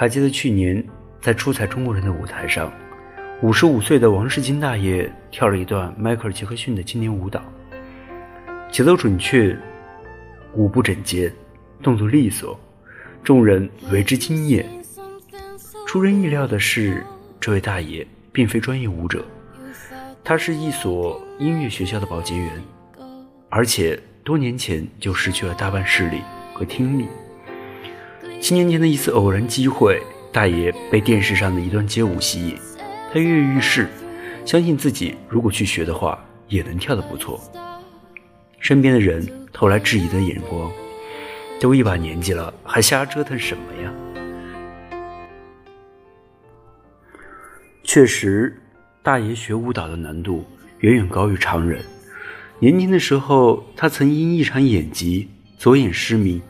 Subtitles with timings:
[0.00, 0.80] 还记得去年
[1.20, 2.72] 在出彩中国人的舞台上，
[3.42, 7.42] 五十五岁的王世金大爷跳了一段迈克尔·杰克逊的经典舞蹈，
[8.70, 9.58] 节奏准确，
[10.54, 11.32] 舞步整洁，
[11.82, 12.56] 动作利索，
[13.24, 14.64] 众人为之惊艳。
[15.84, 17.04] 出人意料的是，
[17.40, 19.24] 这位大爷并非专业舞者，
[20.22, 22.62] 他是一所音乐学校的保洁员，
[23.48, 26.22] 而且多年前就失去了大半视力
[26.54, 27.08] 和听力。
[28.40, 30.00] 七年前的一次偶然机会，
[30.32, 32.56] 大爷被电视上的一段街舞吸引，
[33.12, 33.88] 他跃跃欲试，
[34.44, 37.40] 相信自己如果去学的话，也能跳得不错。
[38.60, 40.70] 身边的人投来质疑的眼光，
[41.60, 43.92] 都一把年纪了，还瞎折腾什么呀？
[47.82, 48.56] 确实，
[49.02, 50.44] 大爷学舞蹈的难度
[50.78, 51.84] 远远高于常人。
[52.60, 56.40] 年轻的时候，他曾因一场眼疾，左眼失明，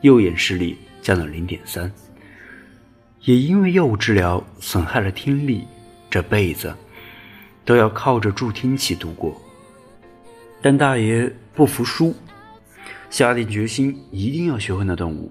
[0.00, 1.92] 右眼视力降到零点三，
[3.22, 5.64] 也因为药物治疗损害了听力，
[6.08, 6.74] 这辈子
[7.64, 9.38] 都要靠着助听器度过。
[10.62, 12.14] 但大爷不服输，
[13.10, 15.30] 下定决心一定要学会那段舞。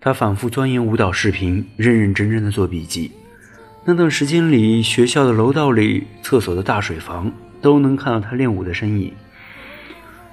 [0.00, 3.10] 他反复钻研舞蹈视频，认认真真的做笔记。
[3.84, 9.12] 那段时间里，学校的楼道里、厕所的大水房都能看到他练舞的身影。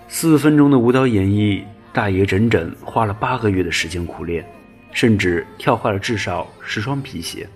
[0.08, 4.46] 四分钟的舞蹈演绎，大爷整整花了八个月的时间苦练，
[4.92, 7.48] 甚至跳坏了至少十双皮鞋。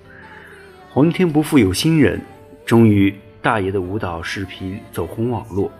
[0.89, 2.21] 皇天不负有心人，
[2.65, 5.71] 终于大爷的舞蹈视频走红网络，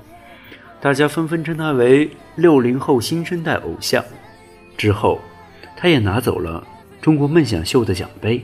[0.81, 4.03] 大家纷纷称他为六零后新生代偶像。
[4.77, 5.19] 之后，
[5.77, 6.65] 他也拿走了
[7.01, 8.43] 中国梦想秀的奖杯。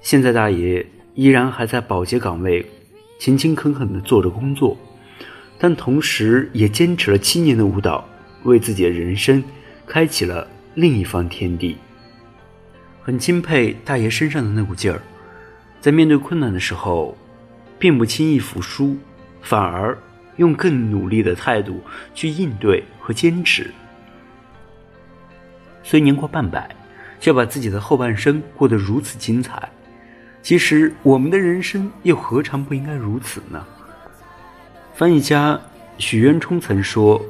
[0.00, 2.64] 现在大爷依然还在保洁岗位，
[3.18, 4.76] 勤勤恳恳地做着工作，
[5.58, 8.08] 但同时也坚持了七年的舞蹈，
[8.44, 9.42] 为自己的人生
[9.86, 11.76] 开启了另一方天地。
[13.02, 15.00] 很钦佩大爷身上的那股劲儿，
[15.80, 17.16] 在面对困难的时候，
[17.78, 18.96] 并不轻易服输，
[19.40, 19.96] 反而
[20.36, 21.80] 用更努力的态度
[22.14, 23.72] 去应对和坚持。
[25.82, 26.68] 虽年过半百，
[27.18, 29.68] 却把自己的后半生过得如此精彩。
[30.42, 33.66] 其实，我们的人生又何尝不应该如此呢？
[34.94, 35.58] 翻译家
[35.96, 37.20] 许渊冲曾说：“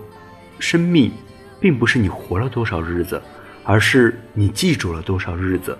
[0.58, 1.12] 生命，
[1.60, 3.20] 并不是你活了多少日子，
[3.64, 5.76] 而是你记住了多少日子。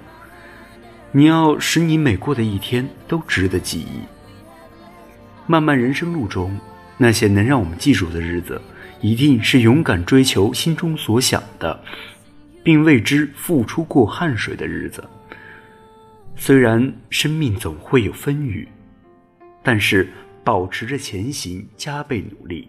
[1.13, 4.01] 你要使你每过的一天都值得记忆。
[5.47, 6.59] 漫漫人生路中，
[6.97, 8.61] 那些能让我们记住的日子，
[9.01, 11.83] 一定是勇敢追求心中所想的，
[12.63, 15.03] 并为之付出过汗水的日子。”
[16.37, 18.69] 虽然生命总会有风雨，
[19.63, 20.09] 但是
[20.45, 22.69] 保持着前行，加倍努力，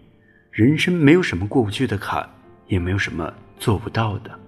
[0.50, 2.28] 人生没有什么过不去的坎，
[2.66, 4.38] 也没有什么做不到的。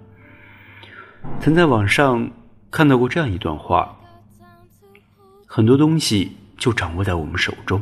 [1.41, 2.29] 曾在网上
[2.73, 3.97] 看到过这样一段话：
[5.47, 7.81] 很多东西就掌握在我们手中，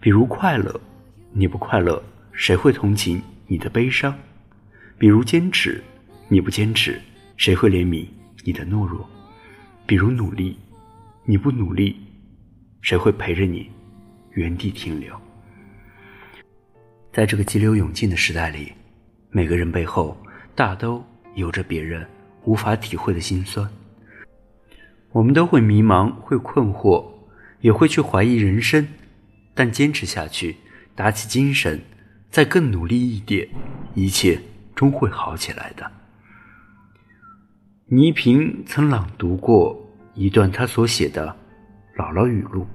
[0.00, 0.80] 比如快乐，
[1.32, 4.14] 你不快乐，谁会同情你的悲伤？
[4.96, 5.84] 比如坚持，
[6.28, 6.98] 你不坚持，
[7.36, 8.06] 谁会怜悯
[8.44, 9.06] 你的懦弱？
[9.84, 10.56] 比如努力，
[11.26, 11.96] 你不努力，
[12.80, 13.70] 谁会陪着你
[14.30, 15.14] 原地停留？
[17.14, 18.72] 在这个急流勇进的时代里，
[19.30, 20.20] 每个人背后
[20.52, 21.00] 大都
[21.36, 22.04] 有着别人
[22.42, 23.70] 无法体会的辛酸。
[25.12, 27.08] 我们都会迷茫，会困惑，
[27.60, 28.84] 也会去怀疑人生，
[29.54, 30.56] 但坚持下去，
[30.96, 31.80] 打起精神，
[32.30, 33.48] 再更努力一点，
[33.94, 34.40] 一切
[34.74, 35.88] 终会好起来的。
[37.86, 41.28] 倪萍曾朗读过一段他所写的
[41.96, 42.66] 姥姥语录。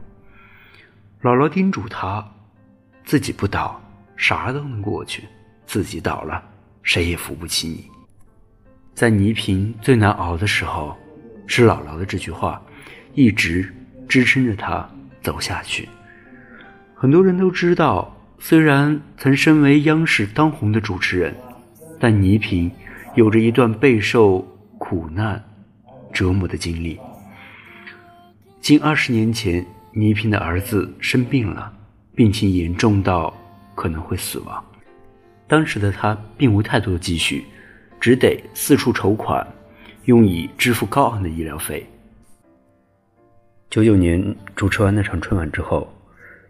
[1.22, 2.26] 姥姥叮嘱他，
[3.04, 3.82] 自己不倒，
[4.20, 5.22] 啥都能过去；
[5.66, 6.44] 自己倒了，
[6.84, 7.86] 谁也扶不起你。
[8.94, 10.94] 在倪萍最难熬的时候，
[11.48, 12.62] 是姥姥的这句话，
[13.14, 13.74] 一直
[14.10, 14.88] 支撑着她
[15.22, 15.88] 走下去。
[16.94, 21.34] 很多人都知道，虽然曾身为央视当红的主持人，
[21.98, 22.70] 但倪萍
[23.16, 24.46] 有着一段备受。
[24.82, 25.44] 苦难、
[26.14, 26.98] 折磨的经历。
[28.62, 31.72] 近二十年前，倪萍的儿子生病了，
[32.16, 33.32] 病情严重到
[33.80, 34.62] 可能会死亡。
[35.48, 37.46] 当时的他并无太多的积蓄，
[37.98, 39.48] 只得四处筹款，
[40.04, 41.88] 用以支付高昂的医疗费。
[43.70, 45.90] 九九年主持完那场春晚之后，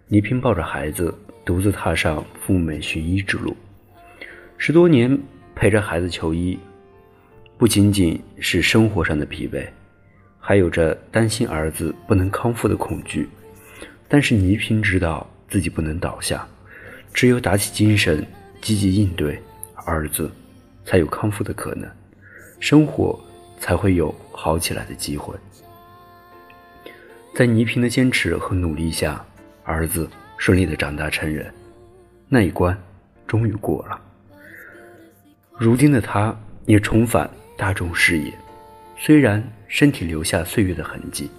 [0.08, 1.16] 倪萍抱着孩子，
[1.46, 3.56] 独自踏上赴美寻医之路。
[4.58, 5.16] 十多年
[5.54, 6.58] 陪着孩子求医。
[7.60, 9.68] 不仅仅是生活上的疲惫，
[10.40, 13.30] 还有着担心儿子不能康复的恐惧。
[14.08, 16.48] 但是倪萍知道自己不能倒下，
[17.14, 18.26] 只有打起精神，
[18.62, 19.42] 积极应对，
[19.86, 20.32] 儿子
[20.86, 21.90] 才有康复的可能，
[22.60, 23.20] 生活
[23.60, 25.36] 才会有好起来的机会。
[27.36, 29.24] 在倪萍的坚持和努力下，
[29.64, 31.54] 儿子顺利的长大成人，
[32.28, 32.78] 那一关
[33.28, 34.00] 终于过了。
[35.58, 38.34] 如今的他也重返大众视野，
[38.98, 41.30] 虽然身体留下岁月的痕迹，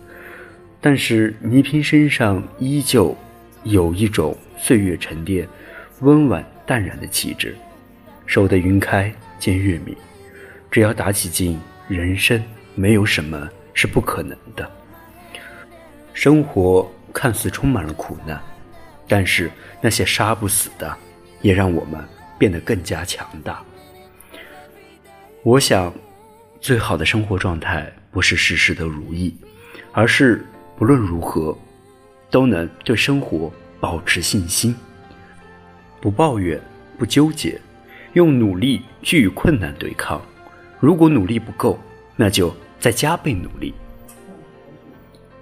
[0.81, 3.17] 但是倪萍身上依旧
[3.65, 5.49] 有一种岁月沉淀、
[6.01, 7.57] 温婉淡然的气质。
[8.27, 9.97] 守得云开见月明，
[10.71, 11.59] 只要打起劲，
[11.89, 12.41] 人生
[12.77, 14.71] 没有什么是不可能的。
[16.13, 18.41] 生活看似充满了苦难，
[19.09, 20.97] 但是那些杀不死的，
[21.43, 22.01] 也让我们
[22.39, 23.61] 变得更加强大。
[25.43, 25.93] 我想，
[26.61, 29.35] 最好的生活状态不是事事都如意，
[29.91, 30.47] 而是
[30.77, 31.57] 不论如何，
[32.31, 34.75] 都能对生活保持信心，
[36.01, 36.61] 不抱怨，
[36.99, 37.61] 不纠结。
[38.15, 40.21] 用努力去与困难对抗，
[40.81, 41.79] 如果努力不够，
[42.17, 43.73] 那就再加倍努力。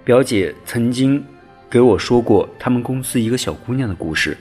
[0.03, 1.23] 表姐曾经
[1.67, 4.37] 给我说过他们公司一个小姑娘的故事。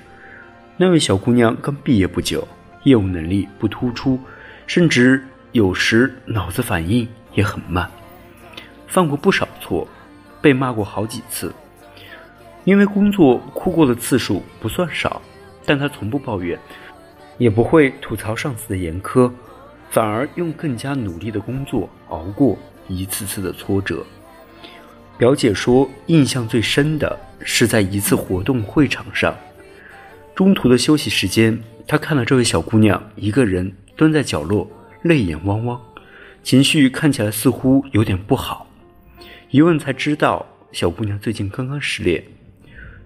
[0.76, 2.46] 那位小姑娘刚毕业不久，
[2.84, 4.20] 业务能力不突出，
[4.66, 7.90] 甚至有时脑子反应也很慢，
[8.86, 9.88] 犯过不少错，
[10.42, 11.50] 被骂过好几次。
[12.68, 15.22] 因为工作哭过的次数不算少，
[15.64, 16.58] 但她从不抱怨。
[17.38, 19.32] 也不会吐槽上司的严苛，
[19.88, 24.04] 反而用更加努力的工作熬过一次次的挫折。
[25.16, 29.34] 表姐说，印象最深的是在一次活动会场上，
[30.34, 34.70] 中途的休息时间，她看到这位小姑娘一个人蹲在角落，
[35.04, 35.80] 泪眼汪汪，
[36.42, 38.66] 情绪看起来似乎有点不好。
[39.48, 42.22] 一问才知道，小姑娘最近刚刚失恋，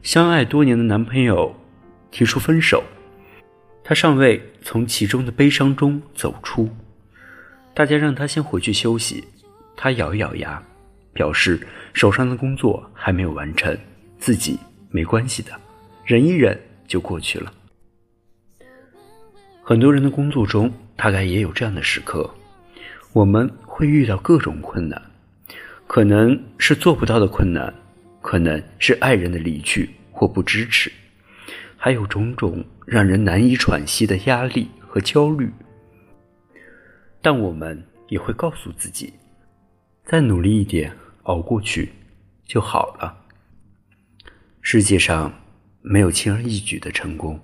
[0.03, 1.55] 相爱多年的男朋友
[2.11, 2.83] 提出分手。
[3.85, 6.69] 他尚未从其中的悲伤中走出，
[7.73, 9.25] 大家让他先回去休息。
[9.77, 10.63] 他咬一咬牙，
[11.13, 13.77] 表示手上的工作还没有完成，
[14.19, 14.59] 自己
[14.91, 15.53] 没关系的，
[16.05, 17.53] 忍一忍就过去了。
[19.63, 22.29] 很多人的工作中大概也有这样的时刻，
[23.13, 25.01] 我们会遇到各种困难，
[25.87, 27.73] 可能是做不到的困难，
[28.23, 30.91] 可能是爱人的离去或不支持。
[31.77, 35.51] 还有种种让人难以喘息的压力和焦虑，
[37.21, 39.13] 但我们也会告诉自己，
[40.07, 41.91] 再努力一点，熬过去
[42.47, 43.19] 就好了。
[44.61, 45.35] 世界上
[45.81, 47.41] 没有轻而易举的成功，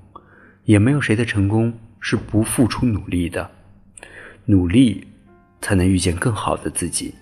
[0.63, 3.51] 也没有谁的成功是不付出努力的。
[4.45, 5.05] 努力
[5.61, 7.13] 才能遇见更好的自己，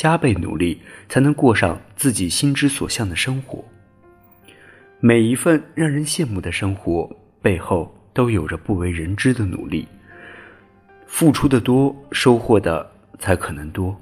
[0.00, 0.80] 加倍努力
[1.10, 3.62] 才能过上自己心之所向的生活。
[4.98, 9.86] 每一份让人羡慕的生活背后，都有着不为人知的努力。
[11.06, 13.94] 付出的多，收获的才可能多。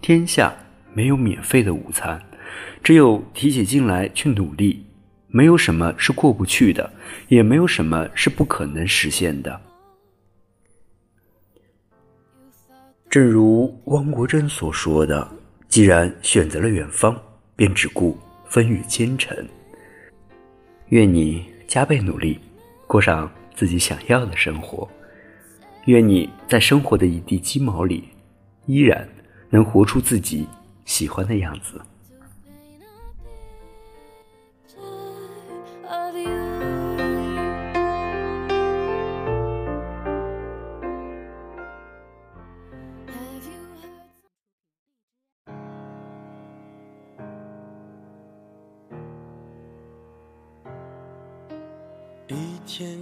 [0.00, 0.52] 天下
[0.92, 2.20] 没有免费的午餐，
[2.82, 4.84] 只有提起劲来去努力。
[5.28, 6.92] 没有什么是过不去的，
[7.28, 9.60] 也没有什么是不可能实现的。
[13.16, 15.26] 正如汪国真所说的
[15.68, 17.16] ：“既然选择了远方，
[17.56, 18.14] 便只顾
[18.44, 19.34] 风雨兼程。”
[20.90, 22.38] 愿你加倍努力，
[22.86, 24.86] 过上自己想要的生活。
[25.86, 28.04] 愿你在生活的一地鸡毛里，
[28.66, 29.08] 依然
[29.48, 30.46] 能活出自己
[30.84, 31.80] 喜欢的样子。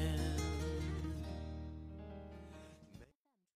[0.00, 0.29] hand.